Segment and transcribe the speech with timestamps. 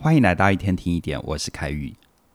[0.00, 1.92] 欢迎来到一天听一点，我是凯宇。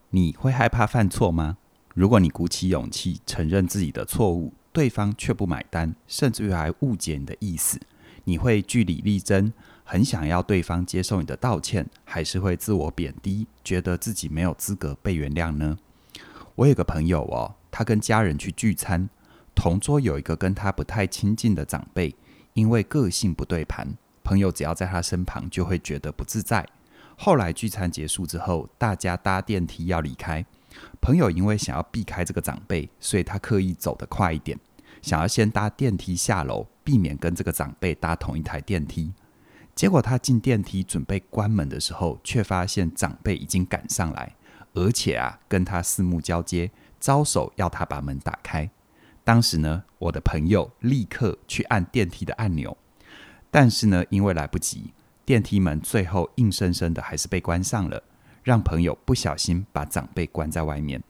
[0.10, 1.58] 你会害怕犯错吗？
[1.96, 7.80] 如果你鼓起勇气承认自己的错误，对方却不买单，甚至于还误解你的意思，
[8.26, 9.54] 你会据理力争，
[9.86, 15.78] 很想要对方接受你的道歉，还是会自我贬低，觉得自己没有资格被原谅呢？
[16.56, 19.10] 我有个朋友哦，他跟家人去聚餐，
[19.56, 22.14] 同桌有一个跟他不太亲近的长辈，
[22.56, 26.68] 因为个性不对盘，朋友只要在他身旁就会觉得不自在。
[27.18, 30.46] 后来聚餐结束之后，大家搭电梯要离开。
[31.00, 34.60] 朋友因为想要避开这个长辈，所以他刻意走得快一点，
[35.02, 39.14] 想要先搭电梯下楼，避免跟这个长辈搭同一台电梯。
[39.76, 44.36] 结果他进电梯准备关门的时候，却发现长辈已经赶上来，
[44.74, 48.70] 而且啊，跟他四目交接，招手要他把门打开。
[49.24, 52.78] 当时呢，我的朋友立刻去按电梯的按钮，
[53.50, 54.94] 但是呢，因为来不及。
[55.26, 58.04] 电梯门最后硬生生的还是被关上了，
[58.44, 61.02] 让朋友不小心把长辈关在外面。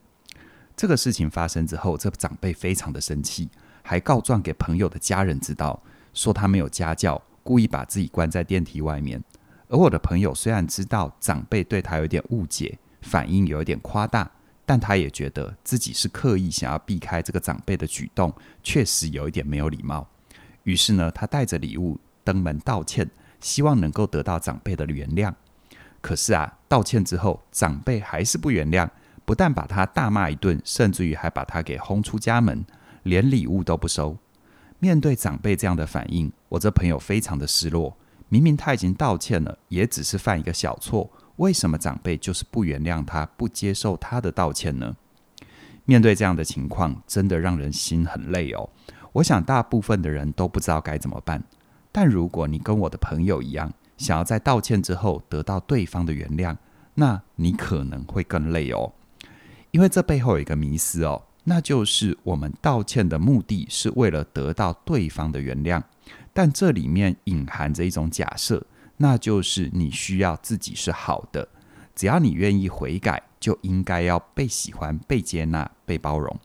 [0.75, 3.49] 这个事情发生之后，这长辈非常的生气，
[3.81, 5.81] 还告状给朋友的家人知道，
[6.13, 9.23] 说他没有家教，故意把自己关在电梯外面。
[9.67, 14.29] 而我的朋友虽然知道长辈对他有点误解，反应有一点夸大，
[14.63, 20.07] 但他也觉得自己是刻意想要避开这个长辈的举动，确实有一点没有礼貌。
[20.63, 23.09] 于是呢，他带着礼物登门道歉。
[23.43, 25.31] 希望能够得到长辈的原谅，
[26.01, 28.89] 可是啊，道歉之后，长辈还是不原谅，
[29.25, 32.65] 不但把他大骂一顿，甚至于还把他给轰出家门，
[33.03, 34.17] 连礼物都不收。
[34.79, 37.97] 面对长辈这样的反应，我这朋友非常的失落。
[38.29, 44.95] 明明他已经道歉了，也只是犯一个小错，为什么长辈就是不原谅他，不接受他的道歉呢？
[45.85, 48.69] 面对这样的情况，真的让人心很累哦。
[49.11, 51.43] 我想大部分的人都不知道该怎么办。
[51.93, 56.57] 但如果你跟我的朋友一样，想要在道歉之后得到对方的原谅，
[56.95, 58.91] 那你可能会更累哦。
[59.71, 65.81] 因为这背后有一个迷思哦，那就是我们道歉的目的是为了得到对方的原谅，
[66.33, 68.65] 但这里面隐含着一种假设，
[68.97, 71.47] 那就是你需要自己是好的，
[71.95, 76.35] 只要你愿意悔改，就应该要被喜欢、被接纳、被包容。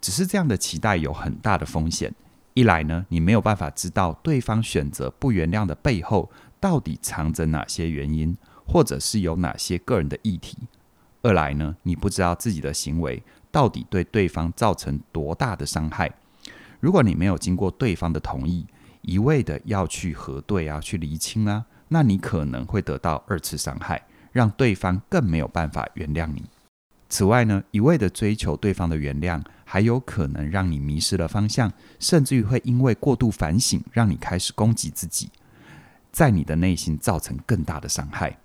[0.00, 2.14] 只是这样的期待有很大的风险。
[2.54, 6.30] 一来呢，你没有办法知道对方选择不原谅的背后
[6.60, 8.36] 到底藏着哪些原因，
[8.66, 10.56] 或者是有哪些个人的议题；
[11.22, 16.12] 二来呢，你不知道自己的行为到底对对方造成多大的伤害。
[16.80, 18.66] 如果你没有经过对方的同意，
[19.00, 26.44] 一味的要去核对啊，去厘清啊，那你可能会得到二次伤害，让对方更没有办法原谅你。
[27.08, 29.42] 此外呢，一味的追求对方的原谅，
[29.72, 35.30] 还有可能让你迷失了方向，甚至于会因为过度反省，让你开始攻击自己，
[36.10, 38.36] 在你的内心造成更大的伤害。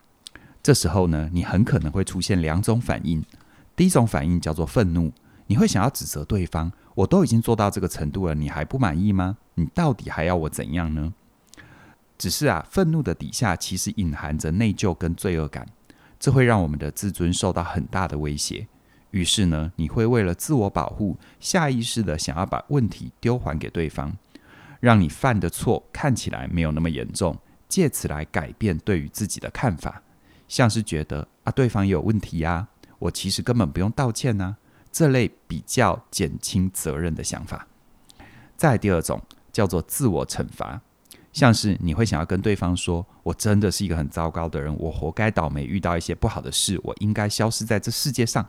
[0.63, 3.21] 这时候呢，你很可能会出现两种反应。
[3.75, 5.11] 第一种反应叫做愤怒，
[5.47, 9.35] 你会想要指责对方：“我都已经做到这个程度了，你还不满意吗？
[9.55, 11.13] 你到底还要我怎样呢？”
[12.17, 15.67] 只是啊，愤怒的底下其实隐含着内疚跟罪恶感。
[16.17, 18.69] 这会让我们的自尊受到很大的威胁，
[19.11, 24.15] 于是呢，你会为了自我保护，下意识的想要把问题丢还给对方，
[24.79, 30.01] 让你犯的错看起来没有那么严重，借此来改变对于自己的看法，
[30.47, 32.67] 像是觉得啊，对方有问题啊，
[32.99, 34.57] 我其实根本不用道歉啊，
[34.91, 37.67] 这类比较减轻责任的想法。
[38.55, 40.81] 再第二种叫做自我惩罚。
[41.33, 48.43] 像是你会想要跟对方说：“我真的是一个很糟糕的人，我活该倒霉，遇到一些不好的事，我应该消失在这世界上。”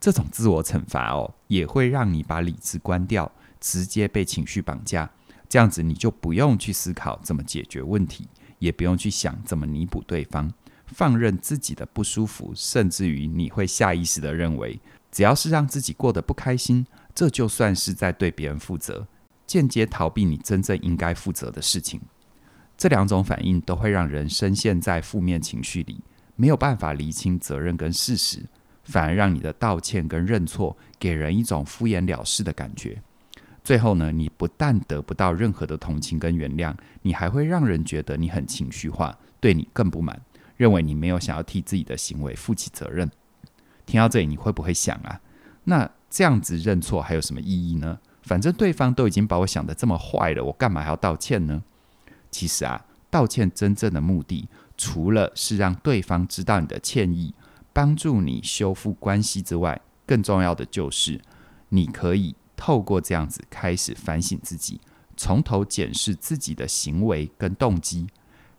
[0.00, 3.30] 这种自我惩罚哦，也会让你把理智关掉，
[3.60, 5.10] 直接被情绪绑架。
[5.48, 10.52] 这样子你就不用去思考怎么解决问题，也不用去想怎么弥补对方，
[10.86, 14.80] 放任自己的不舒服，甚至于你会下意识地认为，
[15.12, 19.06] 只要是让自己过得不开心，这就算是在对别人负责。
[19.46, 22.00] 间接逃避你真正应该负责的事情，
[22.76, 26.00] 这两种反应都会让人深陷在负面情绪里，
[26.34, 28.44] 没有办法厘清责任跟事实，
[28.86, 33.00] 反而让你的道歉跟认错给人一种敷衍了事的感觉。
[33.62, 40.20] 最后呢，你不但得不到任何的同情跟原谅，你还会让人觉得你很情绪化，对你更不满，
[40.56, 43.10] 认为你没有想要替自己的行为负起责任。
[43.84, 45.20] 听到这里，你会不会想啊？
[45.64, 47.98] 那这样子认错还有什么意义呢？
[48.22, 51.62] 反正对方都已经把我想得这么坏了，我干嘛还要道歉呢？
[52.30, 57.34] 其实啊，道歉真正的目的，除了是让对方知道你的歉意，
[57.76, 61.20] 帮助你修复关系之外，更重要的就是，
[61.68, 64.80] 你可以透过这样子开始反省自己，
[65.14, 68.06] 从头检视自己的行为跟动机，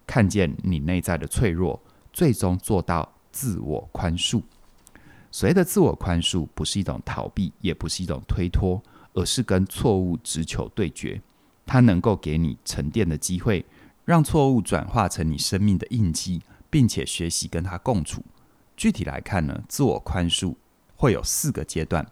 [0.06, 1.82] 看见你内在的脆弱，
[2.14, 4.44] 最终做到自我宽恕。
[5.32, 8.80] 所谓的自我宽恕，不是一种逃避，也不是一种推脱，
[9.14, 11.20] 而是跟错误直球对决。
[11.66, 13.66] 它能够给你沉淀的机会，
[14.06, 18.24] 让错误转化成你生命的印记，并且学习跟它共处。
[18.78, 20.56] 具体来看呢，自我宽恕
[20.96, 22.08] 会有四个阶段。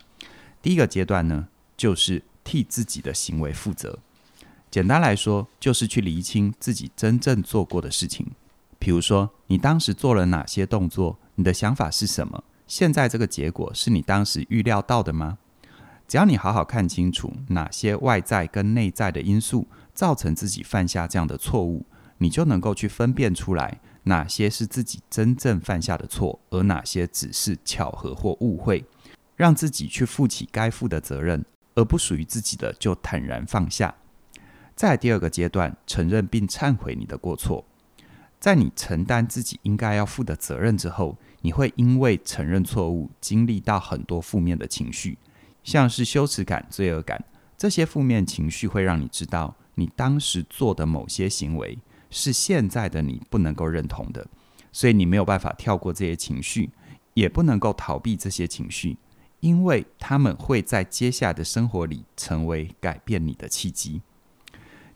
[0.61, 1.47] 第一个阶段呢，
[1.77, 3.99] 就是替自己的行为负责。
[4.71, 8.31] 简单来说，就是去厘清自己真正做过的事情。
[8.79, 11.17] 比如说，你当时做了哪些动作？
[11.35, 12.43] 你的想法是什么？
[12.67, 15.37] 现在这个结果是你当时预料到的吗？
[16.07, 21.85] 只要你好好看清楚哪些外在跟内在的因素造成自己犯下这样的错误，
[22.17, 28.85] 你就能够去分辨出来哪些是自己真正犯下的错，而哪些只是巧合或误会，
[29.35, 31.43] 让自己去负起该负的责任，
[31.75, 33.93] 而不属于自己的就坦然放下。
[34.75, 37.65] 在第二个阶段，承认并忏悔你的过错。
[38.39, 45.17] 在你承担自己应该要负的责任之后，你会因为承认错误，经历到很多负面的情绪，
[45.63, 47.23] 像是羞耻感、罪恶感。
[47.57, 51.79] 这些负面情绪会让你知道，你当时做的某些行为
[52.17, 54.25] 是现在的你不能够认同的，
[54.71, 56.69] 所以你没有办法跳过这些情绪，
[57.13, 58.97] 也不能够逃避这些情绪，
[59.41, 64.01] 因为他们会在接下来的生活里成为改变你的契机。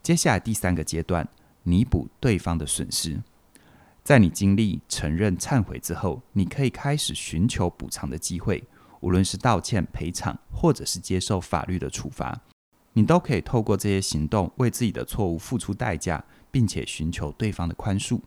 [0.01, 1.27] 接下来第三个阶段，
[1.63, 3.21] 弥补对方的损失。
[4.01, 8.63] 在你经历承认、忏悔之后，你可以开始寻求补偿的机会，
[9.01, 12.41] 无论是道歉、赔偿，或者是接受法律的处罚，
[12.93, 18.19] 你都可以透过这些行动为自己的错误付出代价，并且寻求对方的宽恕。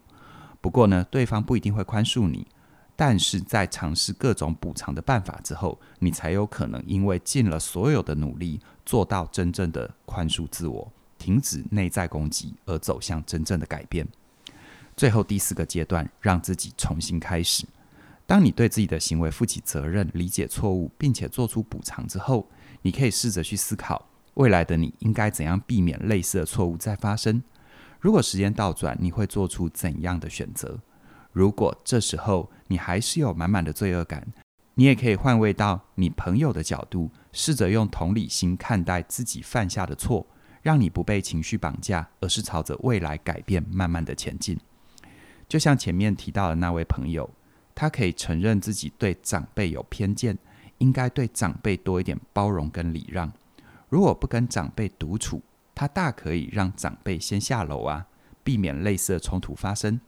[0.61, 2.47] 不过呢，对方不一定会宽恕你，
[2.95, 14.07] 但是在尝试各种补偿的办法之后，你才有可能因为尽了所有的努力，做到真正的宽恕自我，停止内在攻击，而走向真正的改变。
[14.97, 17.67] 最后第四个阶段，让自己重新开始。
[18.25, 22.49] 当你对自己的行为负起责任、理解错误，并且做出补偿之后，
[22.83, 27.43] 你可以试着去思考，未来的你应该怎样避免类似的错误再发生。
[28.03, 30.77] 如果时间倒转，你会做出怎样的选择？
[31.31, 34.27] 如果这时候你还是有满满的罪恶感，
[34.75, 40.27] 你也可以换位到你朋友的角度，试着用同理心看待自己犯下的错，
[40.63, 44.59] 让你不被情绪绑架，而是朝着未来改变慢慢的前进。
[45.49, 47.31] 就像前面提到的那位朋友，
[47.73, 50.37] 他可以承认自己对长辈有偏见，
[50.79, 53.33] 应该对长辈多一点包容跟礼让。
[53.89, 55.41] 如果不跟长辈独处，
[55.75, 58.07] 他大可以让长辈先下楼啊，
[58.45, 60.01] 避免类似的冲突发生。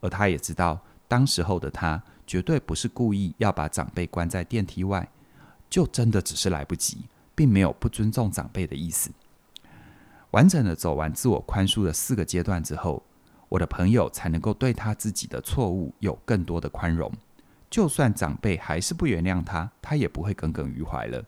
[0.00, 5.08] 而他也知道，当时候的他绝对不是故意要把长辈关在电梯外，
[5.70, 9.10] 就真的只是来不及，并没有不尊重长辈的意思。
[10.32, 13.02] 完整的走完自我宽恕的四个阶段之后，
[13.48, 17.10] 我的朋友才能够对他自己的错误有更多的宽容，
[17.70, 21.24] 就算长辈还是不原谅他，他也不会耿耿于怀了，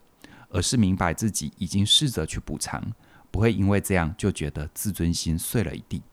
[0.49, 2.93] 而是明白自己已经试着去补偿，
[3.31, 6.03] 不会因为这样就觉得自尊心碎了一地。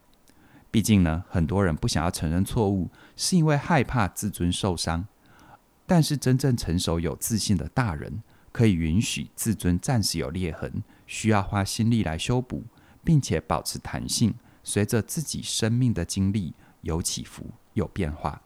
[0.70, 5.06] 毕竟呢，很多人不想要承认错误，是因为害怕自尊受伤。
[5.86, 8.22] 但是真正成熟有自信的大人，
[8.52, 12.64] 可以允许自尊暂时有裂痕，需要花心力来修补，
[13.02, 14.34] 并且保持弹性。
[14.62, 18.42] 随着自己生命的经历有起伏、有变化，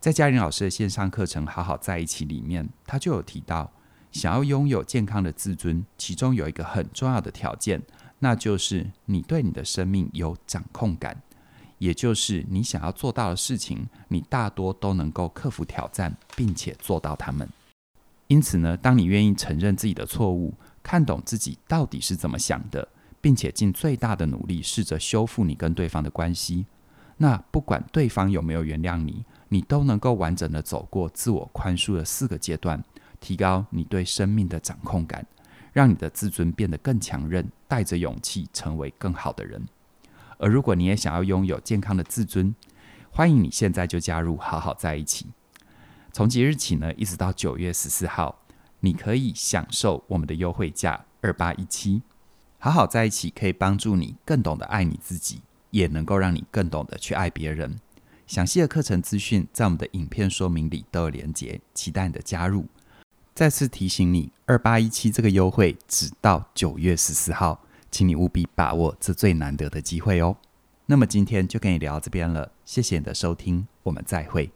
[0.00, 3.70] 在嘉玲老师的线上课程《好好在一起》里面，他就有提到，
[4.14, 7.82] 想要拥有健康的自尊，其中有一个很重要的条件，
[8.20, 11.20] 那就是你对你的生命有掌控感，
[11.76, 17.46] 也就是你想要做到的事情，你大多都能够克服挑战，并且做到它们。
[18.28, 22.88] 因此呢，当你愿意承认自己的错误，看懂自己到底是怎么想的。
[23.24, 26.66] 并且尽最大的努力，试着修复你跟对方的关系。
[27.16, 32.84] 那不管对方有没有原谅你，你都能够完整的走过自我宽恕的四个阶段，
[33.24, 35.26] 提高你对生命的掌控感，
[35.72, 39.66] 让你的自尊变得更强韧，带着勇气成为更好的人。
[40.36, 42.54] 而如果你也想要拥有健康的自尊，
[43.10, 45.28] 欢迎你现在就加入好好在一起。
[46.12, 48.42] 从即日起呢，一直到九月十四号，
[48.80, 52.02] 你可以享受我们的优惠价二八一七。
[52.58, 55.40] 好好在一起，可以帮助你更懂得爱你自己，
[55.70, 57.74] 也能够让你更懂得去爱别人。
[58.26, 62.66] 详细的课程资讯在我们的影片说明里都有连结，期待你的加入。
[63.34, 67.60] 再次提醒你，二八一七这个优惠只到九月十四号，
[67.90, 70.36] 请你务必把握这最难得的机会哦。
[70.86, 74.52] 那么今天就跟你聊到这边了，谢谢你的收听，我们再会。